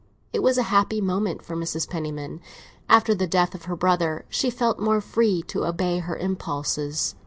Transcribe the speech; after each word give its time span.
This 0.31 0.41
was 0.41 0.57
a 0.57 0.63
happy 0.73 0.99
moment 0.99 1.45
for 1.45 1.55
Mrs. 1.55 1.87
Penniman; 1.87 2.41
after 2.89 3.13
the 3.13 3.27
death 3.27 3.53
of 3.53 3.65
her 3.65 3.75
brother 3.75 4.25
she 4.29 4.49
felt 4.49 4.79
more 4.79 4.99
free 4.99 5.43
to 5.43 5.63
obey 5.67 5.99
her 5.99 6.15
impulses. 6.17 7.13